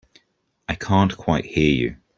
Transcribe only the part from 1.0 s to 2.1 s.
quite hear you.